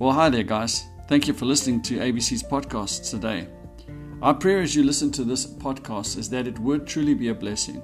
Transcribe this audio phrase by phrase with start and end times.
[0.00, 0.86] Well, hi there, guys.
[1.08, 3.48] Thank you for listening to ABC's podcast today.
[4.22, 7.34] Our prayer as you listen to this podcast is that it would truly be a
[7.34, 7.82] blessing.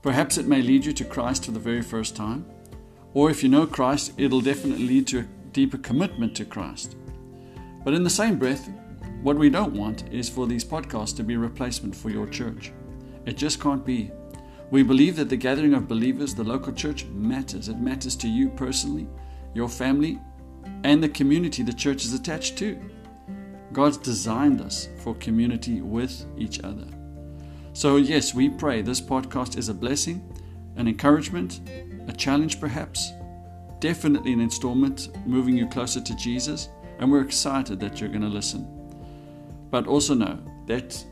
[0.00, 2.46] Perhaps it may lead you to Christ for the very first time,
[3.14, 6.94] or if you know Christ, it'll definitely lead to a deeper commitment to Christ.
[7.84, 8.70] But in the same breath,
[9.20, 12.70] what we don't want is for these podcasts to be a replacement for your church.
[13.26, 14.12] It just can't be.
[14.70, 17.68] We believe that the gathering of believers, the local church, matters.
[17.68, 19.08] It matters to you personally,
[19.52, 20.20] your family,
[20.84, 22.78] and the community the church is attached to.
[23.72, 26.86] God's designed us for community with each other.
[27.72, 30.22] So, yes, we pray this podcast is a blessing,
[30.76, 31.60] an encouragement,
[32.06, 33.12] a challenge perhaps,
[33.80, 38.28] definitely an installment moving you closer to Jesus, and we're excited that you're going to
[38.28, 38.64] listen.
[39.70, 41.04] But also know that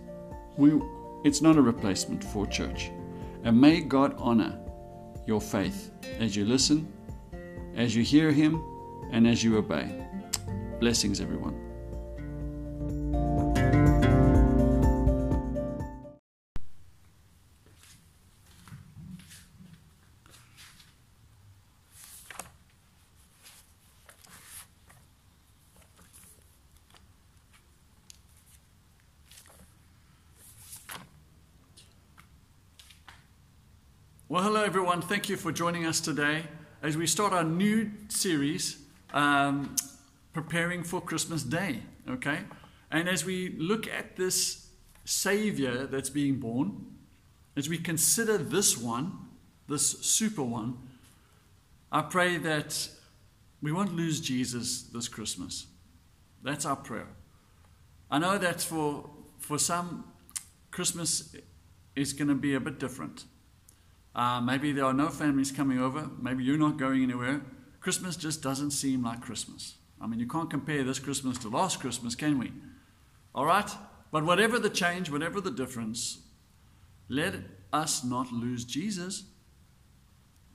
[0.57, 0.80] we,
[1.24, 2.93] it's not a replacement for church.
[3.45, 4.59] And may God honor
[5.27, 5.91] your faith
[6.21, 6.93] as you listen,
[7.74, 8.62] as you hear Him,
[9.13, 9.88] and as you obey.
[10.80, 11.55] Blessings, everyone.
[34.29, 35.02] Well, hello everyone.
[35.02, 36.45] Thank you for joining us today
[36.83, 38.82] as we start our new series
[39.13, 39.77] um,
[40.32, 42.41] preparing for Christmas Day, okay?
[42.91, 44.68] And as we look at this
[45.05, 46.87] Savior that's being born,
[47.57, 49.13] as we consider this one,
[49.68, 50.79] this super one,
[51.90, 52.88] I pray that
[53.60, 55.66] we won't lose Jesus this Christmas.
[56.43, 57.09] That's our prayer.
[58.10, 60.05] I know that for, for some,
[60.71, 61.37] Christmas
[61.95, 63.24] is going to be a bit different.
[64.15, 66.10] Uh, maybe there are no families coming over.
[66.21, 67.43] Maybe you're not going anywhere.
[67.83, 69.75] Christmas just doesn't seem like Christmas.
[70.00, 72.53] I mean, you can't compare this Christmas to last Christmas, can we?
[73.34, 73.71] All right?
[74.12, 76.21] But whatever the change, whatever the difference,
[77.09, 77.34] let
[77.73, 79.25] us not lose Jesus.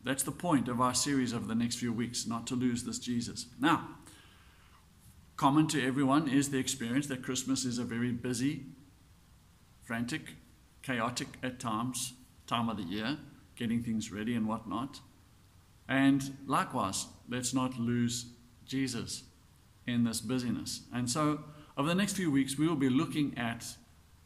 [0.06, 2.98] That's the point of our series over the next few weeks, not to lose this
[2.98, 3.48] Jesus.
[3.60, 3.90] Now,
[5.36, 8.68] common to everyone is the experience that Christmas is a very busy,
[9.84, 10.36] frantic,
[10.82, 12.14] chaotic at times
[12.46, 13.18] time of the year,
[13.58, 15.02] getting things ready and whatnot.
[15.88, 18.28] And likewise, let's not lose
[18.66, 19.24] Jesus
[19.86, 20.82] in this busyness.
[20.94, 21.40] And so,
[21.78, 23.66] over the next few weeks, we will be looking at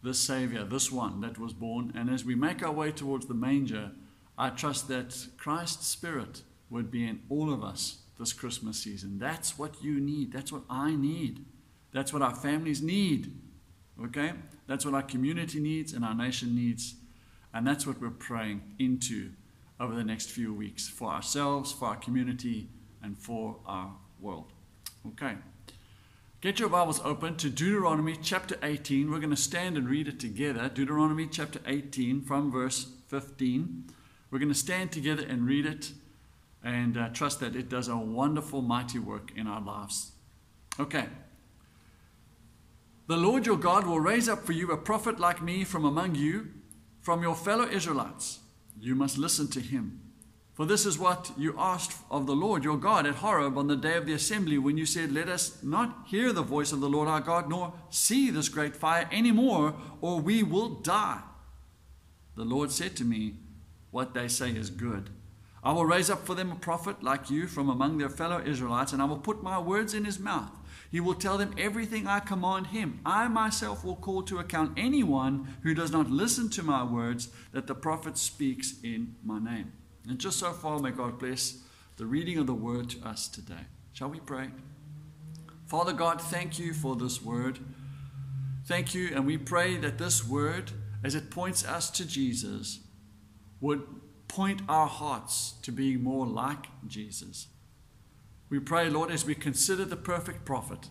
[0.04, 1.92] this Savior, this one that was born.
[1.96, 3.92] And as we make our way towards the manger,
[4.38, 9.20] I trust that Christ's Spirit would be in all of us this Christmas season.
[9.20, 10.32] That's what you need.
[10.32, 11.46] That's what I need.
[11.92, 13.38] That's what our families need.
[14.04, 14.34] Okay?
[14.68, 16.96] That's what our community needs and our nation needs.
[17.54, 19.32] And that's what we're praying into
[19.82, 22.70] over the next few weeks for ourselves, for our community,
[23.02, 24.54] and for our world.
[25.08, 25.34] Okay.
[26.40, 29.10] Get your Bibles open to Deuteronomy chapter 18.
[29.10, 30.70] We're going to stand and read it together.
[30.70, 33.86] Deuteronomy chapter 18 from verse 15.
[34.30, 35.92] We're going to stand together and read it
[36.64, 40.12] and uh, trust that it does a wonderful, mighty work in our lives.
[40.80, 41.06] Okay.
[43.08, 46.16] The Lord your God will raise up for you a prophet like me from among
[46.16, 46.50] you,
[47.02, 48.41] from your fellow Israelites
[48.82, 50.02] you must listen to him.
[50.54, 53.76] For this is what you asked of the Lord your God at Horeb on the
[53.76, 56.90] day of the assembly, when you said, Let us not hear the voice of the
[56.90, 61.22] Lord our God, nor see this great fire any more, or we will die.
[62.36, 63.36] The Lord said to me,
[63.92, 65.10] What they say is good.
[65.64, 68.94] I will raise up for them a prophet like you from among their fellow Israelites,
[68.94, 70.52] and I will put my words in his mouth.
[70.92, 73.00] He will tell them everything I command him.
[73.06, 77.68] I myself will call to account anyone who does not listen to my words that
[77.68, 79.72] the prophet speaks in my name.
[80.08, 81.60] And just so far, may God bless
[81.96, 83.68] the reading of the word to us today.
[83.94, 84.50] Shall we pray?
[85.68, 87.60] Father God, thank you for this word.
[88.66, 90.72] Thank you, and we pray that this word,
[91.04, 92.80] as it points us to Jesus,
[93.62, 93.88] would
[94.28, 97.48] point our hearts to being more like Jesus.
[98.52, 100.90] We pray, Lord, as we consider the perfect prophet,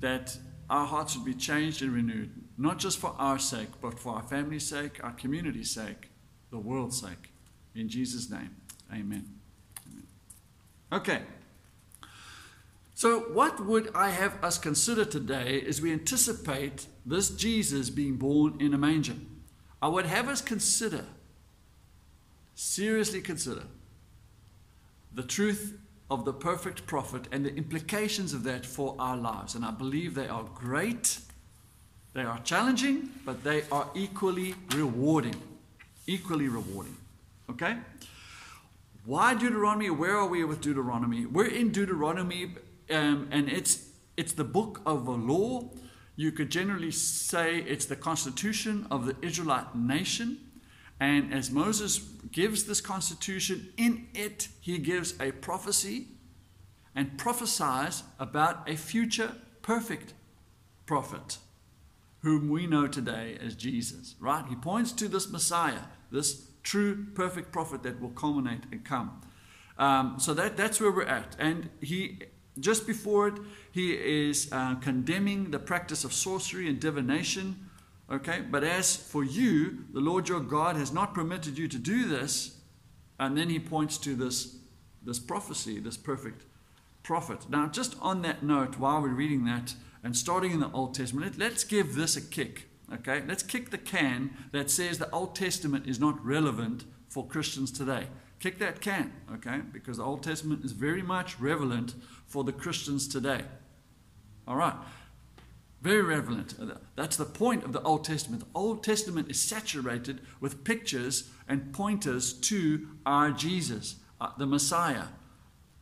[0.00, 0.38] that
[0.70, 4.22] our hearts would be changed and renewed, not just for our sake, but for our
[4.22, 6.08] family's sake, our community's sake,
[6.50, 7.30] the world's sake.
[7.74, 8.56] In Jesus' name,
[8.90, 9.28] amen.
[9.86, 10.06] amen.
[10.90, 11.22] Okay.
[12.94, 18.56] So, what would I have us consider today as we anticipate this Jesus being born
[18.60, 19.16] in a manger?
[19.82, 21.04] I would have us consider,
[22.54, 23.64] seriously consider,
[25.12, 25.78] the truth
[26.10, 29.54] of the perfect prophet and the implications of that for our lives.
[29.54, 31.18] And I believe they are great,
[32.14, 35.40] they are challenging, but they are equally rewarding.
[36.06, 36.96] Equally rewarding.
[37.50, 37.76] Okay?
[39.04, 39.90] Why Deuteronomy?
[39.90, 41.26] Where are we with Deuteronomy?
[41.26, 42.54] We're in Deuteronomy
[42.90, 45.70] um, and it's it's the book of the law.
[46.16, 50.45] You could generally say it's the constitution of the Israelite nation.
[50.98, 51.98] And as Moses
[52.32, 56.08] gives this constitution, in it he gives a prophecy
[56.94, 60.14] and prophesies about a future perfect
[60.86, 61.38] prophet,
[62.20, 64.44] whom we know today as Jesus, right?
[64.48, 69.20] He points to this Messiah, this true perfect prophet that will culminate and come.
[69.78, 71.36] Um, so that, that's where we're at.
[71.38, 72.20] And he,
[72.58, 73.34] just before it,
[73.70, 77.65] he is uh, condemning the practice of sorcery and divination.
[78.10, 82.06] Okay, but as for you, the Lord your God has not permitted you to do
[82.06, 82.60] this.
[83.18, 84.58] And then he points to this,
[85.02, 86.44] this prophecy, this perfect
[87.02, 87.48] prophet.
[87.48, 89.74] Now, just on that note, while we're reading that
[90.04, 92.68] and starting in the Old Testament, let, let's give this a kick.
[92.92, 97.72] Okay, let's kick the can that says the Old Testament is not relevant for Christians
[97.72, 98.06] today.
[98.38, 101.94] Kick that can, okay, because the Old Testament is very much relevant
[102.26, 103.40] for the Christians today.
[104.46, 104.74] All right,
[105.86, 106.54] very relevant.
[106.96, 108.42] That's the point of the Old Testament.
[108.42, 115.06] The Old Testament is saturated with pictures and pointers to our Jesus, uh, the Messiah,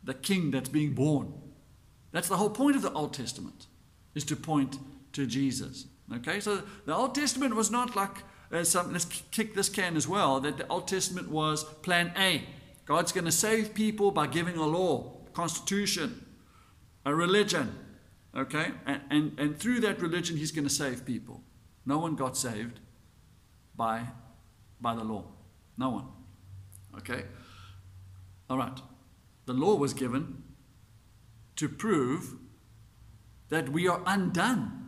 [0.03, 1.33] the King that's being born.
[2.11, 3.67] That's the whole point of the Old Testament,
[4.13, 4.77] is to point
[5.13, 5.87] to Jesus.
[6.13, 10.07] Okay, so the Old Testament was not like uh, some, let's kick this can as
[10.07, 12.43] well, that the Old Testament was plan A.
[12.85, 16.25] God's going to save people by giving a law, constitution,
[17.05, 17.75] a religion.
[18.35, 21.41] Okay, and, and, and through that religion, He's going to save people.
[21.85, 22.79] No one got saved
[23.75, 24.07] by,
[24.81, 25.25] by the law.
[25.77, 26.07] No one.
[26.97, 27.23] Okay?
[28.49, 28.79] All right.
[29.45, 30.43] The law was given
[31.55, 32.35] to prove
[33.49, 34.81] that we are undone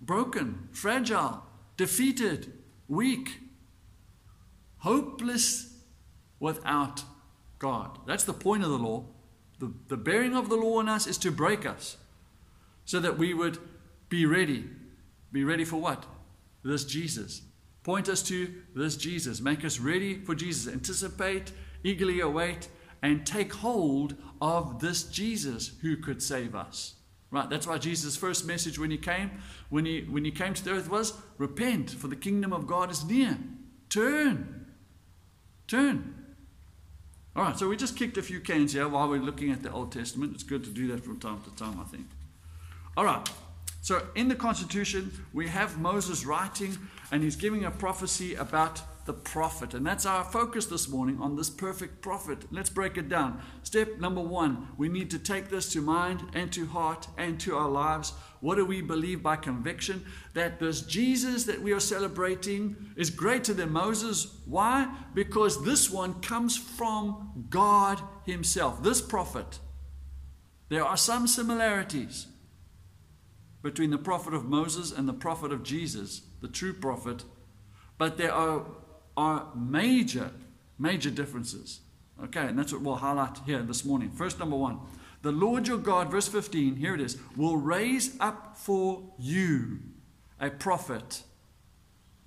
[0.00, 1.44] broken, fragile,
[1.76, 2.52] defeated,
[2.88, 3.38] weak,
[4.78, 5.76] hopeless
[6.40, 7.04] without
[7.60, 7.98] God.
[8.06, 9.04] That's the point of the law.
[9.60, 11.98] The, the bearing of the law on us is to break us
[12.92, 13.56] so that we would
[14.10, 14.68] be ready.
[15.32, 16.04] Be ready for what?
[16.62, 17.40] This Jesus.
[17.84, 19.40] Point us to this Jesus.
[19.40, 20.70] Make us ready for Jesus.
[20.70, 21.52] Anticipate,
[21.82, 22.68] eagerly await,
[23.02, 26.96] and take hold of this Jesus who could save us.
[27.30, 29.30] Right, that's why Jesus' first message when he came,
[29.70, 32.90] when he when he came to the earth was repent, for the kingdom of God
[32.90, 33.38] is near.
[33.88, 34.66] Turn.
[35.66, 36.14] Turn.
[37.34, 39.72] All right, so we just kicked a few cans here while we're looking at the
[39.72, 40.34] Old Testament.
[40.34, 42.04] It's good to do that from time to time, I think.
[42.94, 43.26] All right,
[43.80, 46.76] so in the Constitution, we have Moses writing,
[47.10, 49.72] and he's giving a prophecy about the prophet.
[49.72, 52.44] And that's our focus this morning on this perfect prophet.
[52.50, 53.40] Let's break it down.
[53.62, 57.56] Step number one we need to take this to mind and to heart and to
[57.56, 58.12] our lives.
[58.40, 60.04] What do we believe by conviction?
[60.34, 64.36] That this Jesus that we are celebrating is greater than Moses.
[64.44, 64.94] Why?
[65.14, 69.58] Because this one comes from God Himself, this prophet.
[70.68, 72.26] There are some similarities
[73.62, 77.24] between the prophet of Moses and the prophet of Jesus, the true prophet,
[77.98, 78.66] but there are
[79.16, 80.30] are major,
[80.78, 81.80] major differences.
[82.24, 84.10] Okay, and that's what we'll highlight here this morning.
[84.10, 84.80] First, number one
[85.22, 89.78] the Lord your God, verse 15, here it is, will raise up for you
[90.40, 91.22] a prophet.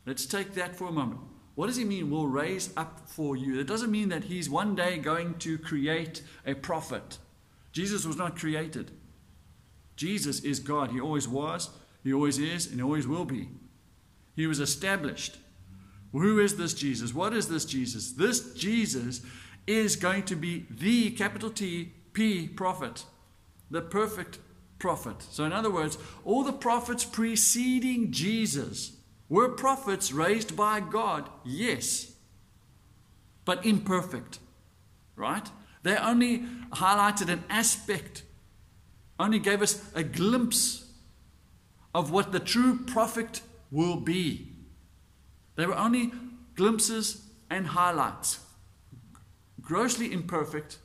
[0.05, 1.19] Let's take that for a moment.
[1.55, 3.59] What does he mean, will raise up for you?
[3.59, 7.17] It doesn't mean that he's one day going to create a prophet.
[7.71, 8.91] Jesus was not created.
[9.95, 10.91] Jesus is God.
[10.91, 11.69] He always was,
[12.03, 13.49] he always is, and he always will be.
[14.35, 15.37] He was established.
[16.11, 17.13] Who is this Jesus?
[17.13, 18.11] What is this Jesus?
[18.11, 19.21] This Jesus
[19.67, 23.05] is going to be the capital T P prophet,
[23.71, 24.39] the perfect
[24.79, 25.17] prophet.
[25.31, 28.97] So, in other words, all the prophets preceding Jesus
[29.27, 32.13] were prophets raised by God, yes,
[33.43, 34.39] but imperfect,
[35.15, 35.49] right?
[35.83, 36.39] They only
[36.73, 38.23] highlighted an aspect,
[39.19, 40.91] only gave us a glimpse
[41.93, 43.41] of what the true prophet
[43.71, 44.51] will be.
[45.55, 46.11] They were only
[46.55, 48.39] glimpses and highlights,
[49.61, 50.79] grossly imperfect,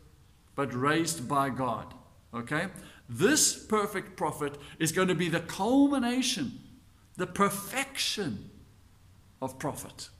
[0.54, 1.94] but raised by God.
[2.32, 2.68] Okay?
[3.08, 6.60] This perfect prophet is going to be the culmination,
[7.16, 8.50] the perfection
[9.42, 10.10] of prophet.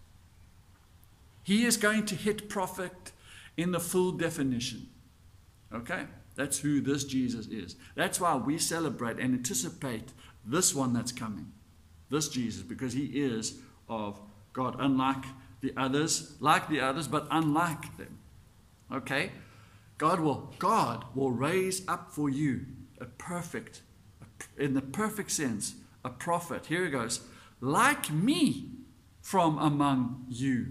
[1.45, 3.13] He is going to hit prophet
[3.57, 4.89] in the full definition.
[5.73, 6.07] Okay?
[6.41, 7.77] That's who this Jesus is.
[7.95, 11.53] That's why we celebrate and anticipate this one that's coming.
[12.09, 13.59] This Jesus, because he is
[13.91, 14.19] of
[14.55, 15.23] God, unlike
[15.61, 18.21] the others, like the others, but unlike them.
[18.91, 19.33] Okay?
[19.99, 22.65] God will, God will raise up for you
[22.99, 23.83] a perfect,
[24.57, 26.65] in the perfect sense, a prophet.
[26.65, 27.21] Here he goes,
[27.61, 28.71] like me
[29.21, 30.69] from among you.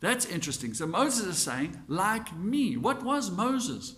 [0.00, 0.74] That's interesting.
[0.74, 2.76] So Moses is saying, like me.
[2.76, 3.96] What was Moses?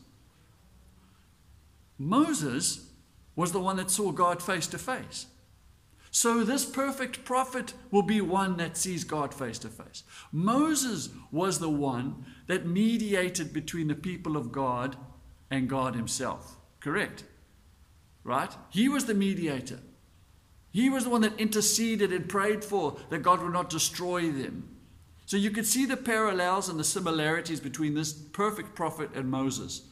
[1.99, 2.91] Moses
[3.37, 5.27] was the one that saw God face to face.
[6.11, 10.05] So, this perfect prophet will be one that sees God face to face.
[10.31, 14.97] Moses was the one that mediated between the people of God
[15.51, 16.57] and God Himself.
[16.79, 17.25] Correct?
[18.23, 18.53] Right?
[18.71, 19.81] He was the mediator.
[20.71, 24.69] He was the one that interceded and prayed for that God would not destroy them.
[25.27, 29.83] So you could see the parallels and the similarities between this perfect prophet and Moses.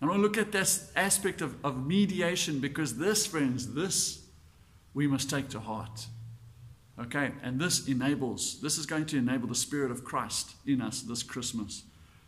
[0.00, 4.22] I want to look at this aspect of, of mediation because this, friends, this
[4.94, 6.06] we must take to heart.
[6.98, 11.02] Okay, and this enables, this is going to enable the Spirit of Christ in us
[11.02, 11.82] this Christmas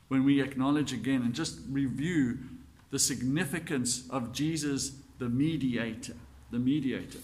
[0.09, 2.39] when we acknowledge again and just review
[2.91, 6.15] the significance of Jesus, the mediator.
[6.51, 7.19] The mediator.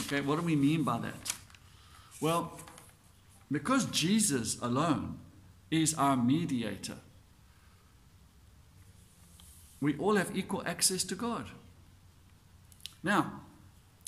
[0.00, 1.32] Okay, what do we mean by that?
[2.20, 2.58] Well,
[3.50, 5.18] because Jesus alone
[5.70, 6.96] is our mediator,
[9.80, 11.50] we all have equal access to God.
[13.02, 13.40] Now,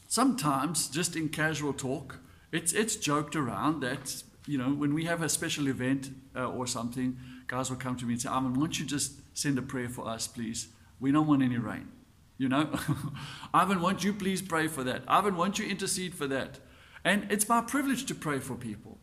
[0.09, 2.19] sometimes, just in casual talk,
[2.53, 6.67] it's, it's joked around that, you know, when we have a special event uh, or
[6.67, 9.89] something, guys will come to me and say, Ivan, won't you just send a prayer
[9.89, 10.69] for us, please?
[10.99, 11.89] We don't want any rain.
[12.39, 12.71] You know?
[13.55, 15.03] Ivan, won't you please pray for that?
[15.07, 16.59] Ivan, won't you intercede for that?
[17.05, 18.99] And it's my privilege to pray for people.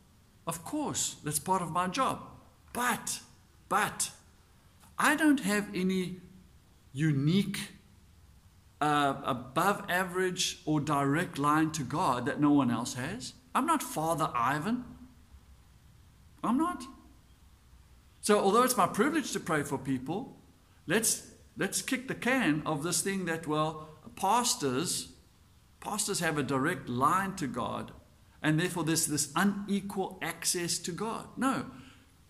[0.46, 2.22] Of course, that's part of my job.
[2.74, 3.20] But,
[3.70, 4.12] but,
[4.98, 6.18] I don't have any
[6.98, 7.74] unique
[8.82, 13.34] uh, above average or direct line to God that no one else has.
[13.54, 14.84] I'm not Father Ivan.
[16.44, 16.84] I'm not.
[18.22, 20.38] So, although it's my privilege to pray for people,
[20.88, 25.10] let's let's kick the can of this thing that well, pastors
[25.80, 27.92] pastors have a direct line to God,
[28.42, 31.28] and therefore there's this unequal access to God.
[31.38, 31.66] No.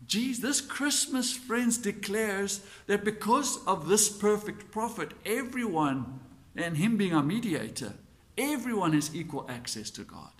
[0.08, 6.22] Jesus, this Christmas, friends, declares that because of this perfect prophet, everyone
[6.56, 7.94] and him being our mediator,
[8.38, 10.32] everyone has equal access to God.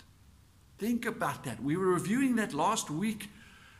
[0.78, 1.62] Think about that.
[1.62, 3.28] We were reviewing that last week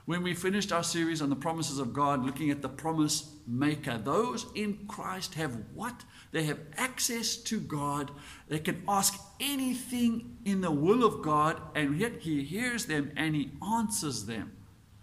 [0.04, 3.98] when we finished our series on the promises of God, looking at the promise maker.
[3.98, 6.02] Those in Christ have what?
[6.32, 8.10] They have access to God.
[8.48, 13.34] They can ask anything in the will of God, and yet He hears them and
[13.34, 14.52] He answers them.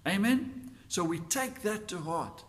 [0.08, 0.65] Amen?
[0.96, 2.46] So we take that to heart.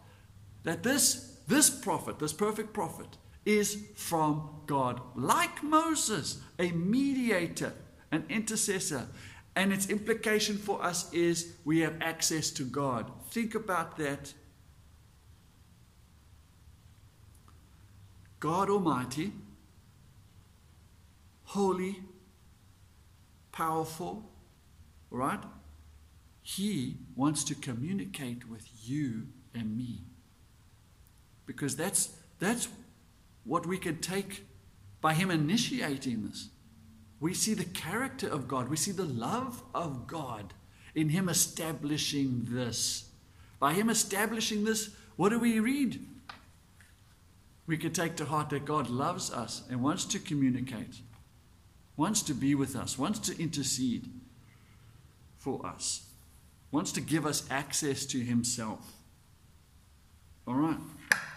[0.62, 5.00] That this, this prophet, this perfect prophet, is from God.
[5.16, 7.72] Like Moses, a mediator,
[8.12, 9.08] an intercessor.
[9.56, 13.10] And its implication for us is we have access to God.
[13.30, 14.32] Think about that.
[18.38, 19.32] God Almighty,
[21.46, 22.00] holy,
[23.50, 24.30] powerful,
[25.10, 25.42] right?
[26.48, 30.04] He wants to communicate with you and me.
[31.44, 32.68] Because that's, that's
[33.42, 34.46] what we can take
[35.00, 36.50] by Him initiating this.
[37.18, 40.54] We see the character of God, we see the love of God
[40.94, 43.10] in Him establishing this.
[43.58, 46.06] By Him establishing this, what do we read?
[47.66, 51.00] We can take to heart that God loves us and wants to communicate,
[51.96, 54.08] wants to be with us, wants to intercede
[55.38, 56.05] for us,
[56.76, 58.92] wants to give us access to Himself.
[60.46, 60.76] All right.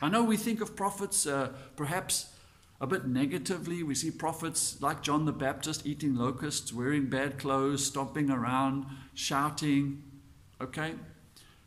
[0.02, 2.34] I know we think of prophets uh, perhaps
[2.82, 3.82] a bit negatively.
[3.82, 10.04] We see prophets like John the Baptist eating locusts, wearing bad clothes, stomping around, shouting.
[10.60, 10.96] Okay?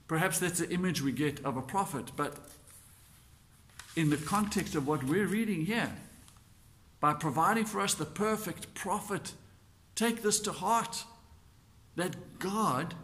[0.07, 2.37] Perhaps that's the image we get of a prophet, but
[3.97, 5.95] in the context of what we're reading here,
[7.00, 9.33] by providing for us the perfect prophet,
[9.95, 11.05] take this to heart
[11.97, 12.97] that God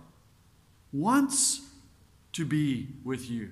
[0.93, 1.63] wants
[2.33, 3.51] to be with you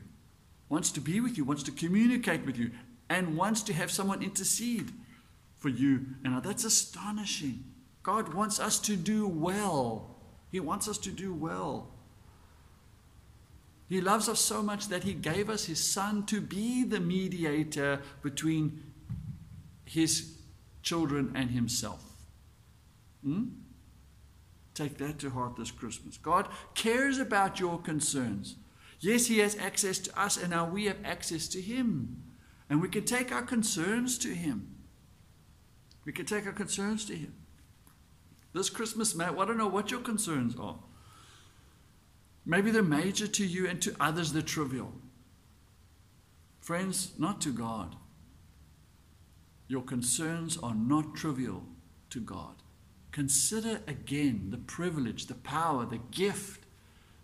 [0.68, 2.70] wants to be with you, wants to communicate with you,
[3.08, 4.92] and wants to have someone intercede
[5.56, 6.06] for you.
[6.24, 7.64] And that's astonishing.
[8.02, 10.16] God wants us to do well.
[10.50, 11.90] He wants us to do well.
[13.88, 18.00] He loves us so much that He gave us His Son to be the mediator
[18.22, 18.82] between
[19.84, 20.38] His
[20.82, 22.02] children and Himself.
[23.22, 23.44] Hmm?
[24.76, 26.18] Take that to heart this Christmas.
[26.18, 28.56] God cares about your concerns.
[29.00, 32.22] Yes, He has access to us, and now we have access to Him.
[32.68, 34.76] And we can take our concerns to Him.
[36.04, 37.32] We can take our concerns to Him.
[38.52, 40.78] This Christmas, Matt, I don't know what your concerns are.
[42.44, 44.92] Maybe they're major to you and to others they're trivial.
[46.60, 47.96] Friends, not to God.
[49.68, 51.64] Your concerns are not trivial
[52.10, 52.56] to God.
[53.16, 56.66] Consider again the privilege, the power, the gift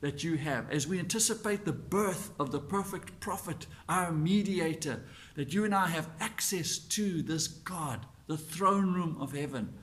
[0.01, 5.03] that you have, as we anticipate the birth of the perfect prophet, our mediator,
[5.35, 9.75] that you and I have access to this God, the throne room of heaven,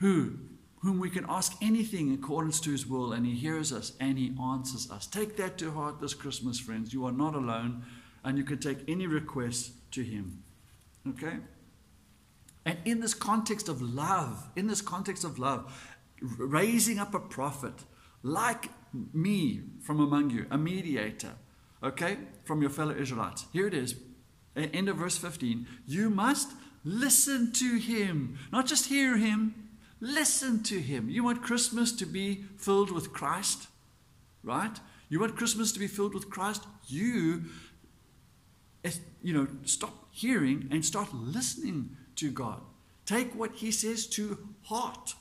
[0.00, 0.34] who
[0.82, 4.18] whom we can ask anything in accordance to his will, and he hears us and
[4.18, 5.06] he answers us.
[5.06, 6.92] Take that to heart this Christmas, friends.
[6.92, 7.86] You are not alone,
[8.22, 10.42] and you can take any request to him.
[11.08, 11.38] Okay?
[12.68, 15.72] And in this context of love, in this context of love,
[16.20, 17.72] raising up a prophet
[18.22, 18.66] like
[19.14, 21.32] me from among you, a mediator,
[21.82, 23.46] okay, from your fellow Israelites.
[23.54, 23.94] Here it is,
[24.54, 25.66] end of verse 15.
[25.86, 26.52] You must
[26.84, 31.08] listen to him, not just hear him, listen to him.
[31.08, 33.68] You want Christmas to be filled with Christ,
[34.42, 34.78] right?
[35.08, 36.64] You want Christmas to be filled with Christ?
[36.86, 37.44] You,
[39.22, 42.60] you know, stop hearing and start listening to God.
[43.06, 45.14] Take what he says to heart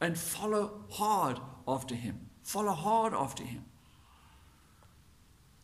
[0.00, 2.30] and follow hard after him.
[2.42, 3.64] Follow hard after him.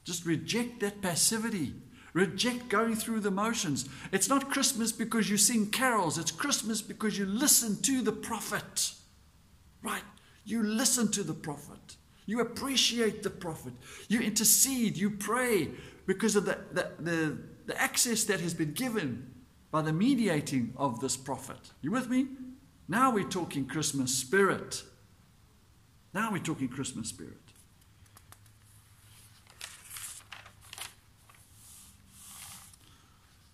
[0.04, 1.74] Just reject that passivity.
[2.12, 3.88] Reject going through the motions.
[4.10, 8.92] It's not Christmas because you sing carols, it's Christmas because you listen to the prophet.
[9.82, 10.02] Right?
[10.44, 11.96] You listen to the prophet.
[12.26, 13.72] You appreciate the prophet.
[14.08, 14.96] You intercede.
[14.96, 15.70] You pray
[16.06, 19.30] because of the, the, the, the access that has been given
[19.70, 21.70] by the mediating of this prophet.
[21.80, 22.26] You with me?
[22.88, 24.82] Now we're talking Christmas spirit.
[26.12, 27.36] Now we're talking Christmas spirit.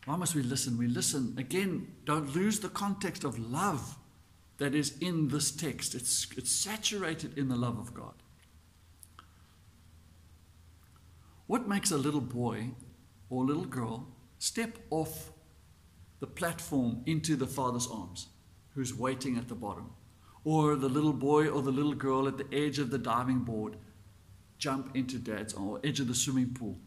[0.06, 0.78] Why must we listen?
[0.78, 1.35] We listen.
[1.37, 3.96] Again, don't lose the context of love
[4.58, 5.94] that is in this text.
[5.94, 8.14] It's, it's saturated in the love of God.
[11.46, 12.70] What makes a little boy
[13.28, 14.08] or little girl
[14.38, 15.32] step off
[16.20, 18.28] the platform into the father's arms
[18.75, 19.90] who's waiting at the bottom?
[20.46, 23.76] or the little boy or the little girl at the edge of the diving board
[24.58, 26.78] jump into dad's or edge of the swimming pool.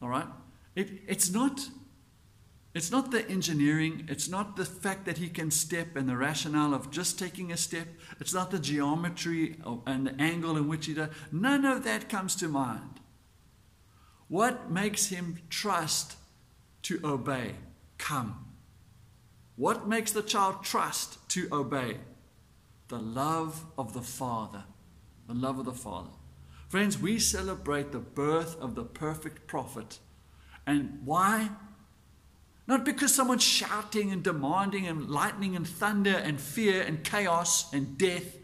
[0.00, 0.28] All right?
[0.76, 1.68] It, it's not
[2.74, 6.74] it's not the engineering, it's not the fact that he can step and the rationale
[6.74, 7.88] of just taking a step,
[8.20, 11.08] it's not the geometry and the angle in which he does.
[11.32, 13.00] None of that comes to mind.
[14.28, 16.16] What makes him trust
[16.82, 17.54] to obey?
[17.98, 18.46] Come.
[19.56, 21.98] What makes the child trust to obey?
[22.88, 24.64] The love of the Father.
[25.26, 26.10] The love of the Father.
[26.68, 29.98] Friends, we celebrate the birth of the perfect prophet.
[30.66, 31.50] And why?
[32.66, 37.96] Not because someone's shouting and demanding and lightning and thunder and fear and chaos and
[37.96, 38.36] death.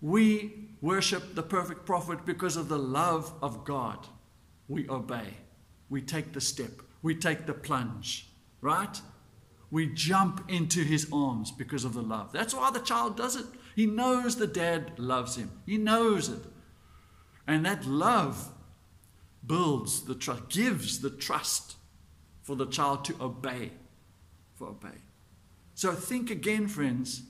[0.00, 4.06] We worship the perfect prophet because of the love of God.
[4.66, 5.34] We obey.
[5.88, 6.82] We take the step.
[7.02, 8.28] We take the plunge.
[8.60, 9.00] Right?
[9.70, 12.32] we jump into his arms because of the love.
[12.32, 13.46] That's why the child does it.
[13.76, 16.42] He knows the dad loves him, he knows it.
[17.46, 18.50] And that love
[19.46, 21.76] builds the trust, gives the trust
[22.42, 23.72] for the child to obey.
[24.56, 24.98] For obey.
[25.74, 27.22] So think again, friends.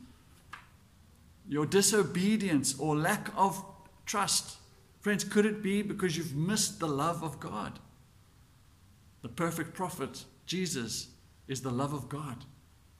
[1.49, 3.65] Your disobedience or lack of
[4.07, 4.59] trust,
[5.01, 7.79] friends, could it be because you've missed the love of God?
[9.23, 11.09] The perfect prophet, Jesus,
[11.47, 12.45] is the love of God.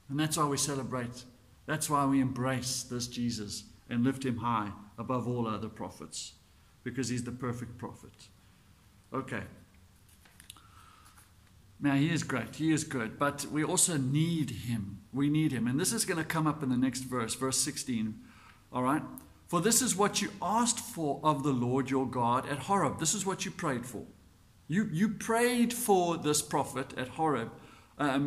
[0.09, 1.23] And that's why we celebrate.
[1.65, 6.33] That's why we embrace this Jesus and lift him high above all other prophets,
[6.83, 8.11] because he's the perfect prophet.
[9.13, 9.43] Okay.
[11.79, 12.57] Now, he is great.
[12.57, 13.17] He is good.
[13.17, 14.99] But we also need him.
[15.13, 15.65] We need him.
[15.67, 18.19] And this is going to come up in the next verse, verse 16.
[18.73, 19.01] All right?
[19.47, 22.99] For this is what you asked for of the Lord your God at Horeb.
[22.99, 24.03] This is what you prayed for.
[24.69, 27.51] You, you prayed for this prophet at Horeb
[27.97, 28.19] uh,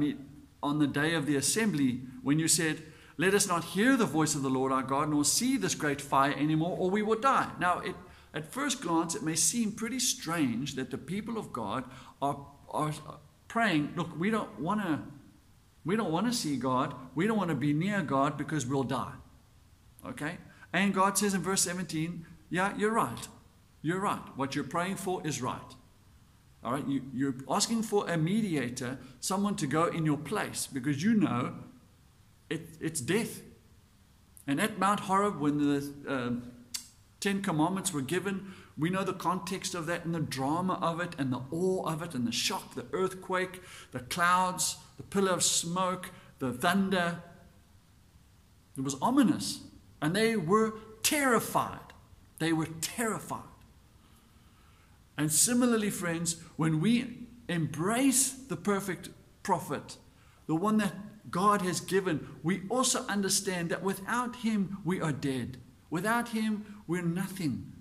[0.62, 2.82] on the day of the assembly when you said,
[3.16, 6.00] Let us not hear the voice of the Lord our God, nor see this great
[6.00, 7.48] fire anymore, or we will die.
[7.60, 7.94] Now, it,
[8.34, 11.84] at first glance, it may seem pretty strange that the people of God
[12.20, 12.92] are, are
[13.46, 15.00] praying, Look, we don't want to.
[15.84, 16.94] We don't want to see God.
[17.14, 19.14] We don't want to be near God because we'll die.
[20.06, 20.38] Okay?
[20.72, 23.28] And God says in verse 17, Yeah, you're right.
[23.80, 24.22] You're right.
[24.36, 25.60] What you're praying for is right.
[26.64, 31.02] All right, you, you're asking for a mediator, someone to go in your place, because
[31.02, 31.54] you know
[32.48, 33.42] it, it's death.
[34.46, 36.30] And at Mount Horeb, when the uh,
[37.20, 41.14] Ten Commandments were given, we know the context of that and the drama of it
[41.18, 45.42] and the awe of it and the shock, the earthquake, the clouds, the pillar of
[45.42, 47.22] smoke, the thunder.
[48.76, 49.60] It was ominous.
[50.00, 51.78] And they were terrified.
[52.38, 53.51] They were terrified.
[55.16, 59.10] And similarly, friends, when we embrace the perfect
[59.42, 59.96] prophet,
[60.46, 60.94] the one that
[61.30, 65.58] God has given, we also understand that without him, we are dead.
[65.90, 67.72] Without him, we're nothing.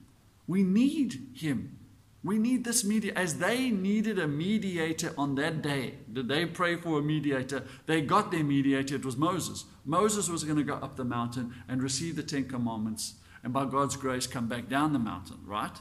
[0.48, 1.78] We need Him.
[2.24, 3.18] We need this mediator.
[3.18, 7.64] As they needed a mediator on that day, did they pray for a mediator?
[7.86, 8.96] They got their mediator.
[8.96, 9.64] It was Moses.
[9.86, 13.64] Moses was going to go up the mountain and receive the Ten Commandments, and by
[13.64, 15.76] God's grace, come back down the mountain, right?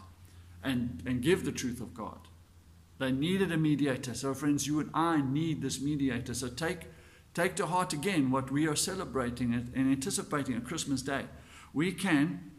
[0.63, 2.29] And, and give the truth of God.
[2.99, 4.13] They needed a mediator.
[4.13, 6.35] So, friends, you and I need this mediator.
[6.35, 6.89] So, take,
[7.33, 11.25] take to heart again what we are celebrating and anticipating on Christmas Day.
[11.73, 12.51] We can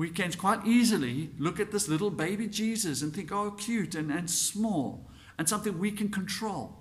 [0.00, 4.10] we can quite easily look at this little baby Jesus and think, oh, cute and,
[4.10, 6.78] and small, and something we can control,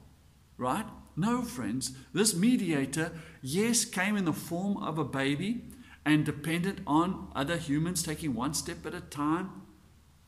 [0.57, 0.85] right?
[1.17, 1.91] No, friends.
[2.13, 5.65] This mediator, yes, came in the form of a baby
[6.05, 9.63] and dependent on other humans taking one step at a time,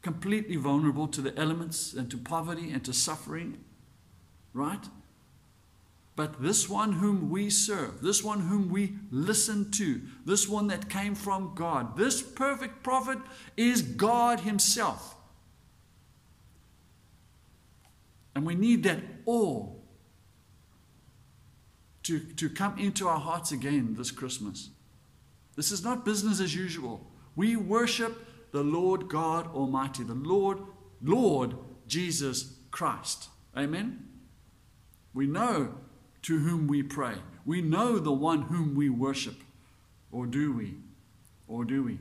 [0.02, 3.58] completely vulnerable to the elements and to poverty and to suffering,
[4.54, 4.84] right?
[6.16, 10.90] But this one whom we serve, this one whom we listen to, this one that
[10.90, 13.20] came from God, this perfect prophet
[13.56, 15.16] is God Himself.
[18.36, 19.68] And we need that awe
[22.04, 24.70] to, to come into our hearts again this Christmas.
[25.56, 27.06] This is not business as usual.
[27.36, 30.60] We worship the Lord God Almighty, the Lord,
[31.02, 31.56] Lord
[31.88, 33.30] Jesus Christ.
[33.58, 34.08] Amen?
[35.14, 35.76] We know
[36.24, 37.16] to whom we pray.
[37.46, 39.36] We know the one whom we worship.
[40.12, 40.76] Or do we?
[41.48, 42.00] Or do we?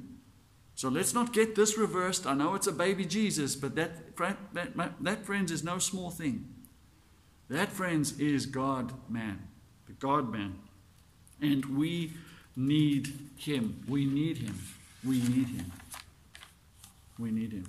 [0.74, 2.26] So let's not get this reversed.
[2.26, 6.48] I know it's a baby Jesus, but that, that, that friends, is no small thing.
[7.48, 9.48] That, friends, is God man,
[9.86, 10.58] the God man.
[11.40, 12.12] And we
[12.56, 13.82] need him.
[13.88, 14.58] We need him.
[15.04, 15.72] We need him.
[17.20, 17.66] We need him.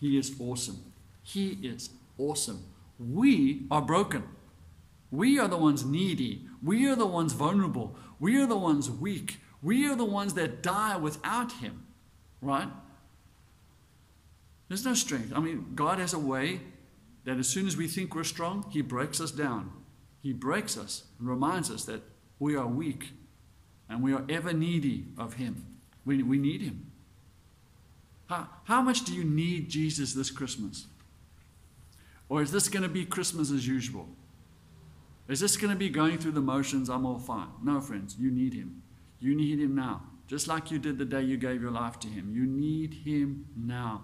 [0.00, 0.92] He is awesome.
[1.22, 2.64] He is awesome.
[2.98, 4.24] We are broken.
[5.10, 6.46] We are the ones needy.
[6.62, 7.96] We are the ones vulnerable.
[8.18, 9.38] We are the ones weak.
[9.62, 11.86] We are the ones that die without Him,
[12.40, 12.68] right?
[14.68, 15.32] There's no strength.
[15.34, 16.60] I mean, God has a way
[17.24, 19.72] that as soon as we think we're strong, He breaks us down.
[20.22, 22.02] He breaks us and reminds us that
[22.38, 23.12] we are weak
[23.88, 25.66] and we are ever needy of Him.
[26.04, 26.87] We, we need Him.
[28.28, 30.86] How, how much do you need Jesus this Christmas?
[32.28, 34.06] Or is this going to be Christmas as usual?
[35.28, 36.88] Is this going to be going through the motions?
[36.88, 37.48] I'm all fine.
[37.62, 38.82] No, friends, you need Him.
[39.18, 40.02] You need Him now.
[40.26, 42.30] Just like you did the day you gave your life to Him.
[42.30, 44.02] You need Him now.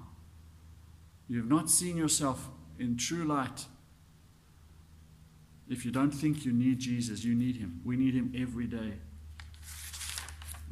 [1.28, 3.66] You have not seen yourself in true light.
[5.68, 7.80] If you don't think you need Jesus, you need Him.
[7.84, 8.94] We need Him every day.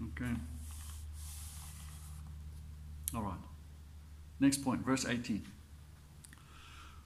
[0.09, 0.33] Okay.
[3.15, 3.41] All right.
[4.41, 5.43] Next point, verse 18.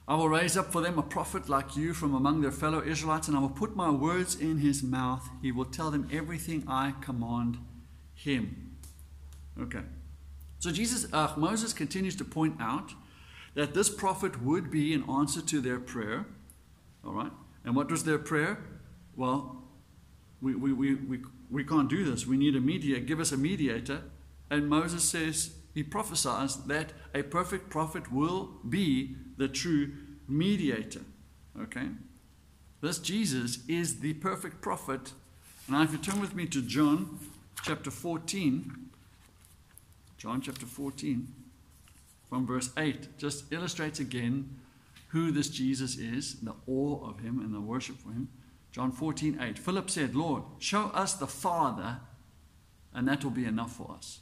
[0.07, 3.27] I will raise up for them a prophet like you from among their fellow Israelites,
[3.27, 5.27] and I will put my words in his mouth.
[5.41, 7.57] He will tell them everything I command
[8.13, 8.77] him.
[9.59, 9.81] Okay.
[10.59, 12.93] So Jesus, uh, Moses continues to point out
[13.55, 16.25] that this prophet would be an answer to their prayer.
[17.03, 17.31] All right.
[17.65, 18.63] And what was their prayer?
[19.15, 19.63] Well,
[20.41, 22.25] we, we, we, we, we can't do this.
[22.25, 23.01] We need a mediator.
[23.01, 24.03] Give us a mediator.
[24.49, 29.91] And Moses says, he prophesies that a perfect prophet will be the true
[30.27, 31.01] mediator.
[31.61, 31.89] Okay?
[32.81, 35.13] This Jesus is the perfect prophet.
[35.69, 37.19] Now, if you turn with me to John
[37.61, 38.89] chapter 14,
[40.17, 41.27] John chapter 14,
[42.27, 44.49] from verse 8, just illustrates again
[45.09, 48.29] who this Jesus is, the awe of him and the worship for him.
[48.71, 49.59] John 14, 8.
[49.59, 51.99] Philip said, Lord, show us the Father,
[52.95, 54.21] and that will be enough for us.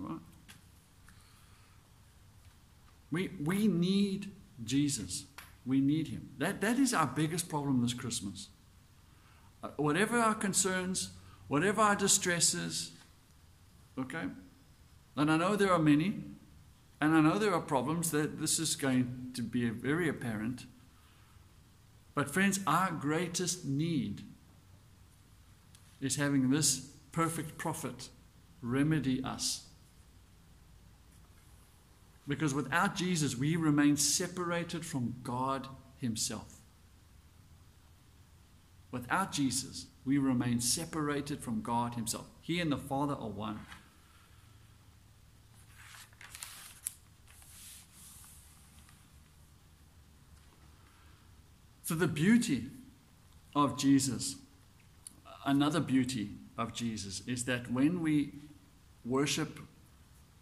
[0.00, 0.18] Right?
[3.10, 4.30] We, we need
[4.64, 5.24] Jesus.
[5.66, 6.30] We need him.
[6.38, 8.48] That, that is our biggest problem this Christmas.
[9.62, 11.10] Uh, whatever our concerns,
[11.48, 12.92] whatever our distresses,
[13.98, 14.24] okay?
[15.16, 16.22] And I know there are many,
[17.00, 20.66] and I know there are problems that this is going to be very apparent.
[22.14, 24.22] But, friends, our greatest need
[26.00, 28.08] is having this perfect prophet
[28.62, 29.69] remedy us
[32.30, 35.66] because without Jesus, we remain separated from God
[35.98, 36.60] Himself.
[38.92, 42.26] Without Jesus, we remain separated from God Himself.
[42.40, 43.58] He and the Father are one.
[51.82, 52.66] So, the beauty
[53.56, 54.36] of Jesus,
[55.44, 58.34] another beauty of Jesus, is that when we
[59.04, 59.58] worship,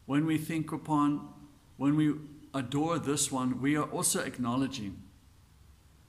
[0.04, 1.32] when we think upon,
[1.78, 2.14] when we
[2.52, 5.02] adore this one, we are also acknowledging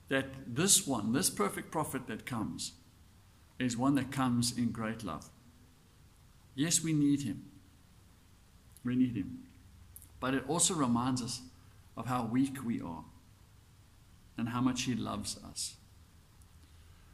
[0.10, 2.74] that this one, this perfect prophet that comes,
[3.60, 5.30] is one that comes in great love.
[6.56, 7.46] Yes, we need him.
[8.84, 9.44] We need him.
[10.20, 11.42] But it also reminds us
[11.96, 13.04] of how weak we are
[14.38, 15.76] and how much he loves us.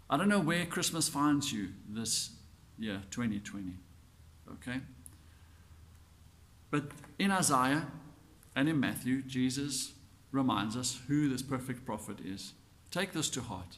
[0.10, 2.30] I don't know where Christmas finds you this
[2.78, 3.74] year, 2020.
[4.54, 4.80] Okay?
[6.70, 6.84] But
[7.18, 7.88] in Isaiah
[8.56, 9.94] and in Matthew, Jesus
[10.32, 12.54] reminds us who this perfect prophet is.
[12.92, 13.78] Take this to heart.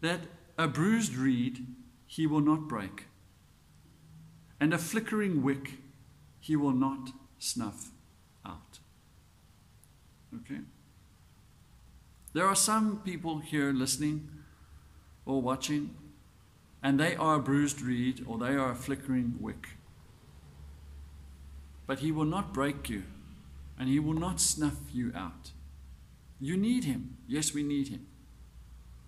[0.00, 0.20] That
[0.58, 1.66] a bruised reed
[2.06, 3.06] he will not break,
[4.60, 5.72] and a flickering wick
[6.40, 7.90] he will not snuff
[8.44, 8.78] out.
[10.34, 10.60] Okay?
[12.32, 14.28] There are some people here listening
[15.26, 15.94] or watching,
[16.82, 19.68] and they are a bruised reed or they are a flickering wick.
[21.86, 23.02] But he will not break you,
[23.78, 25.50] and he will not snuff you out.
[26.40, 27.16] You need him.
[27.26, 28.06] Yes, we need him.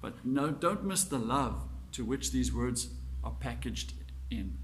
[0.01, 2.89] But no, don't miss the love to which these words
[3.23, 3.95] are packaged
[4.31, 4.59] in.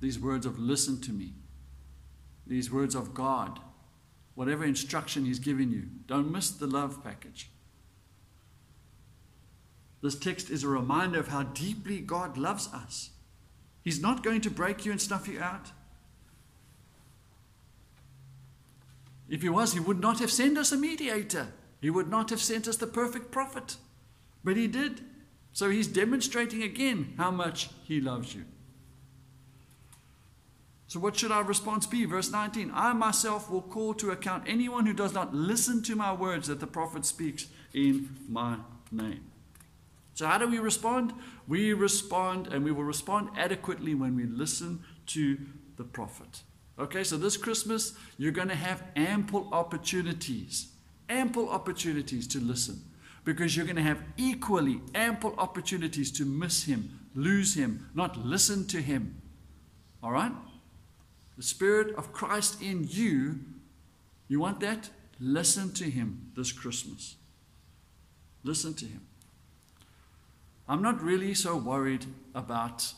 [0.00, 1.34] These words of listen to me.
[2.46, 3.60] These words of God.
[4.34, 7.50] Whatever instruction He's given you, don't miss the love package.
[10.02, 13.10] This text is a reminder of how deeply God loves us.
[13.82, 15.72] He's not going to break you and snuff you out.
[19.28, 21.48] If He was, He would not have sent us a mediator,
[21.80, 23.76] He would not have sent us the perfect prophet.
[24.46, 25.00] But he did.
[25.52, 28.44] So he's demonstrating again how much he loves you.
[30.86, 32.04] So, what should our response be?
[32.04, 36.12] Verse 19 I myself will call to account anyone who does not listen to my
[36.12, 38.58] words that the prophet speaks in my
[38.92, 39.24] name.
[40.14, 41.12] So, how do we respond?
[41.48, 45.38] We respond, and we will respond adequately when we listen to
[45.76, 46.42] the prophet.
[46.78, 50.68] Okay, so this Christmas, you're going to have ample opportunities,
[51.08, 52.82] ample opportunities to listen
[53.24, 58.66] because you're going to have equally ample opportunities to miss him, lose him, not listen
[58.68, 59.20] to him.
[60.02, 60.32] All right?
[61.36, 63.40] The Spirit of Christ in you,
[64.28, 64.90] you want that?
[65.18, 67.16] Listen to him this Christmas.
[68.44, 69.06] Listen to him.
[70.68, 72.92] I'm not really so worried about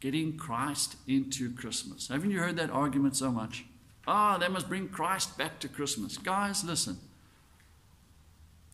[0.00, 2.08] getting Christ into Christmas.
[2.08, 3.64] Haven't you heard that argument so much?
[4.06, 6.16] Ah, oh, they must bring Christ back to Christmas.
[6.18, 6.98] Guys, listen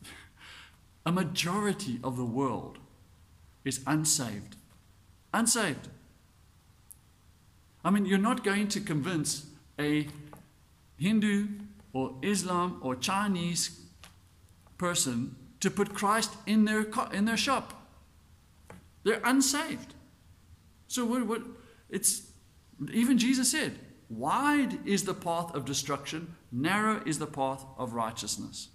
[1.07, 2.79] a majority of the world
[3.65, 4.57] is unsaved.
[5.33, 5.89] Unsaved.
[7.85, 9.47] I mean, you're not going to convince
[9.79, 10.07] a
[10.99, 11.49] Hindu
[11.93, 13.81] or Islam or Chinese
[14.79, 17.89] person to put Christ in their, in their shop.
[19.05, 19.95] They're unsaved.
[20.93, 21.43] So what, what
[21.89, 22.31] it's
[22.93, 23.79] even Jesus said,
[24.11, 28.69] wide is the path of destruction, narrow is the path of righteousness.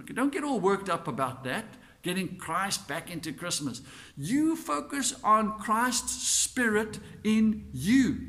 [0.00, 1.64] Okay, don't get all worked up about that,
[2.02, 3.82] getting Christ back into Christmas.
[4.16, 8.20] You focus on Christ's Spirit in you.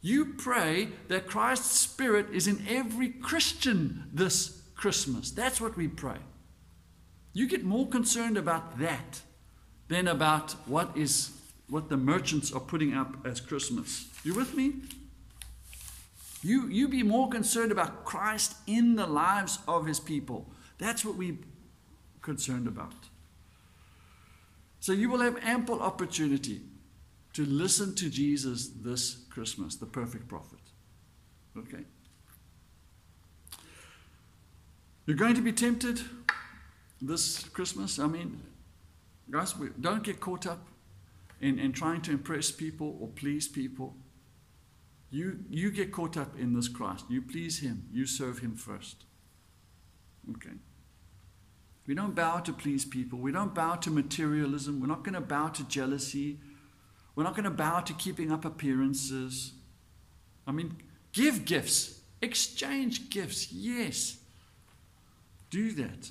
[0.00, 5.30] You pray that Christ's Spirit is in every Christian this Christmas.
[5.30, 6.18] That's what we pray.
[7.34, 9.20] You get more concerned about that
[9.88, 11.30] than about what is
[11.68, 14.06] what the merchants are putting up as Christmas.
[14.22, 14.74] You with me?
[16.42, 20.52] You, you be more concerned about Christ in the lives of his people.
[20.78, 21.38] That's what we're
[22.20, 22.92] concerned about.
[24.80, 26.60] So you will have ample opportunity
[27.32, 30.58] to listen to Jesus this Christmas, the perfect prophet.
[31.56, 31.84] Okay?
[35.06, 36.00] You're going to be tempted
[37.00, 37.98] this Christmas.
[37.98, 38.42] I mean,
[39.30, 40.68] guys, we don't get caught up
[41.40, 43.94] in, in trying to impress people or please people.
[45.10, 47.04] You, you get caught up in this Christ.
[47.08, 47.88] You please Him.
[47.92, 49.04] You serve Him first.
[50.30, 50.56] Okay.
[51.86, 53.18] We don't bow to please people.
[53.18, 54.80] We don't bow to materialism.
[54.80, 56.38] We're not going to bow to jealousy.
[57.14, 59.52] We're not going to bow to keeping up appearances.
[60.46, 60.78] I mean,
[61.12, 63.52] give gifts, exchange gifts.
[63.52, 64.16] Yes.
[65.50, 66.10] Do that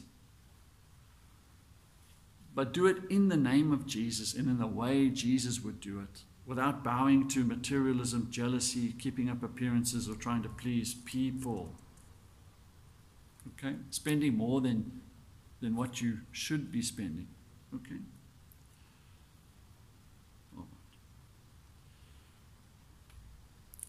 [2.56, 6.00] but do it in the name of Jesus and in the way Jesus would do
[6.00, 11.74] it, without bowing to materialism, jealousy, keeping up appearances, or trying to please people.
[13.48, 13.76] Okay?
[13.90, 15.02] Spending more than,
[15.62, 17.28] than what you should be spending.
[17.74, 18.00] Okay?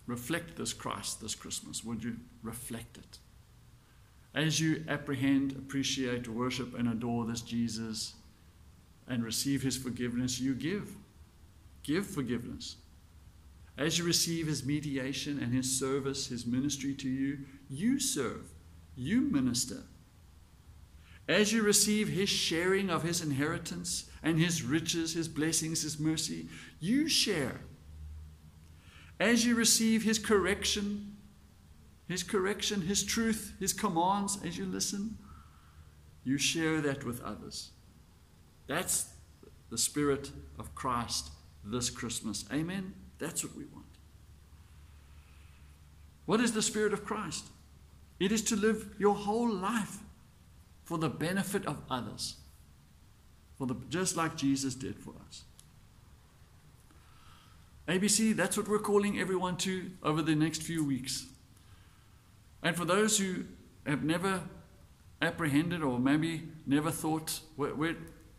[0.07, 2.17] Reflect this Christ this Christmas, would you?
[2.43, 3.19] Reflect it.
[4.35, 8.15] As you apprehend, appreciate, worship, and adore this Jesus,
[9.09, 10.91] and receive his forgiveness, you give.
[11.83, 12.77] Give forgiveness.
[13.77, 18.53] As you receive his mediation and his service, his ministry to you, you serve,
[18.97, 19.83] you minister.
[21.29, 26.49] As you receive his sharing of his inheritance and his riches, his blessings, his mercy,
[26.81, 27.61] you share.
[29.19, 31.17] As you receive his correction,
[32.07, 35.17] his correction, his truth, his commands, as you listen,
[36.25, 37.71] you share that with others.
[38.67, 39.11] That's
[39.71, 41.31] the Spirit of Christ
[41.65, 42.45] this Christmas.
[42.53, 42.95] Amen.
[43.19, 43.87] That's what we want.
[46.27, 47.47] What is the Spirit of Christ?
[48.21, 49.99] It is to live your whole life
[50.85, 52.37] for the benefit of others,
[53.57, 55.43] for the, just like Jesus did for us.
[57.89, 61.27] ABC, that's what we're calling everyone to over the next few weeks.
[62.63, 63.45] And for those who
[63.87, 64.43] have never
[65.21, 67.41] apprehended or maybe never thought,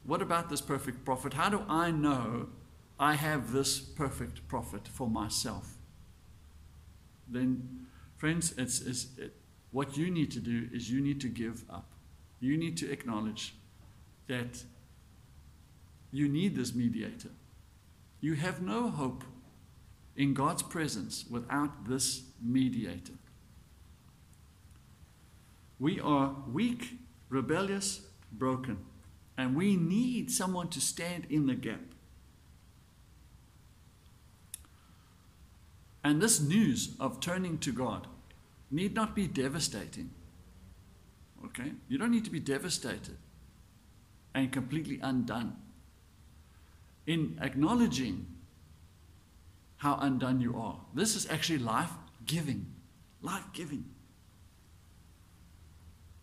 [0.06, 1.34] what about this perfect prophet?
[1.34, 2.48] How do I know
[3.00, 5.78] I have this perfect prophet for myself,
[7.28, 7.88] then,
[8.18, 9.34] friends, it's, it's, it,
[9.72, 11.92] what you need to do is you need to give up.
[12.40, 13.56] You need to acknowledge
[14.28, 14.64] that
[16.12, 17.30] you need this mediator.
[18.22, 19.24] You have no hope
[20.16, 23.14] in God's presence without this mediator.
[25.80, 28.78] We are weak, rebellious, broken,
[29.38, 31.82] and we need someone to stand in the gap.
[36.04, 38.08] And this news of turning to God
[38.70, 40.12] need not be devastating.
[41.46, 41.72] Okay?
[41.88, 43.18] You don't need to be devastated
[44.34, 45.56] and completely undone.
[47.08, 48.28] In acknowledging
[49.78, 51.92] how undone you are, this is actually life
[52.26, 52.68] giving.
[53.22, 53.86] Life giving.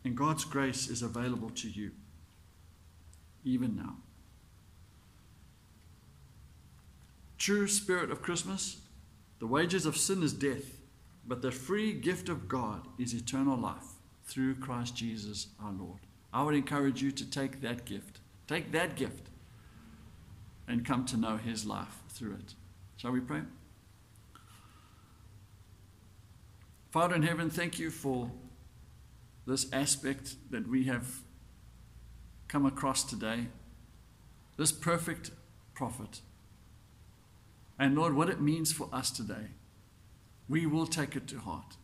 [0.04, 1.92] And God's grace is available to you,
[3.44, 3.96] even now.
[7.38, 8.78] True spirit of Christmas
[9.42, 10.78] the wages of sin is death,
[11.26, 15.98] but the free gift of God is eternal life through Christ Jesus our Lord.
[16.32, 18.20] I would encourage you to take that gift.
[18.46, 19.30] Take that gift
[20.68, 22.54] and come to know his life through it.
[22.96, 23.40] Shall we pray?
[26.92, 28.30] Father in heaven, thank you for
[29.44, 31.22] this aspect that we have
[32.52, 33.46] come across today.
[34.58, 35.30] This perfect
[35.74, 36.20] prophet
[37.78, 39.48] and Lord, what it means for us today,
[40.48, 41.76] we will take it to heart.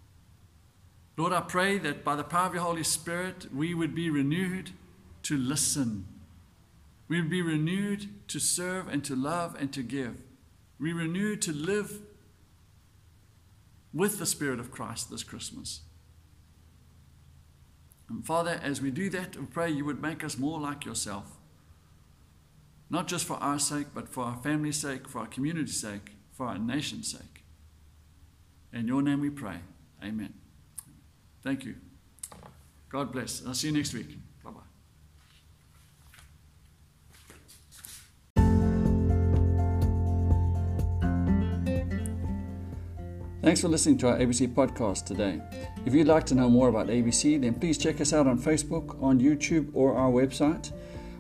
[1.17, 4.71] Lord, I pray that by the power of your Holy Spirit, we would be renewed
[5.25, 6.07] to listen.
[7.09, 10.17] We would be renewed to serve and to love and to give.
[10.79, 12.01] We renewed to live
[13.95, 15.81] with the Spirit of Christ this Christmas.
[18.09, 21.37] And Father, as we do that, we pray you would make us more like yourself.
[22.91, 26.47] Not just for our sake, but for our family's sake, for our community's sake, for
[26.47, 27.45] our nation's sake.
[28.73, 29.61] In your name we pray.
[30.03, 30.33] Amen.
[31.43, 31.75] Thank you.
[32.89, 33.45] God bless.
[33.47, 34.19] I'll see you next week.
[43.49, 45.41] Thanks for listening to our ABC podcast today.
[45.87, 49.03] If you'd like to know more about ABC, then please check us out on Facebook,
[49.03, 50.71] on YouTube, or our website.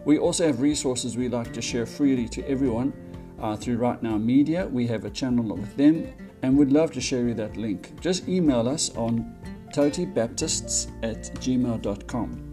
[0.05, 2.93] We also have resources we like to share freely to everyone
[3.41, 4.67] uh, through Right Now Media.
[4.67, 6.13] We have a channel with them
[6.43, 7.99] and we'd love to share you that link.
[8.03, 9.35] Just email us on
[9.73, 12.45] totybaptists at gmail.com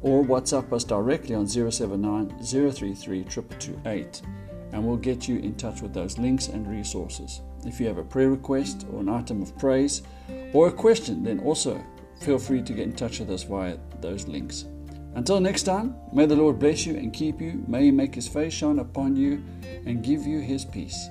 [0.00, 3.26] or WhatsApp us directly on 079 033
[4.72, 7.40] and we'll get you in touch with those links and resources.
[7.66, 10.02] If you have a prayer request or an item of praise
[10.52, 11.82] or a question, then also
[12.20, 14.64] feel free to get in touch with us via those links.
[15.14, 17.64] Until next time, may the Lord bless you and keep you.
[17.66, 19.42] May He make His face shine upon you
[19.86, 21.08] and give you His peace.